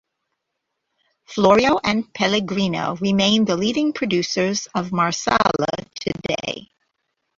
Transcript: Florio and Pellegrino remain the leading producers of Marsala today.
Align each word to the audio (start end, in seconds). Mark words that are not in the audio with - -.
Florio 1.27 1.77
and 1.83 2.11
Pellegrino 2.15 2.95
remain 2.95 3.45
the 3.45 3.55
leading 3.55 3.93
producers 3.93 4.67
of 4.73 4.91
Marsala 4.91 5.37
today. 5.99 6.69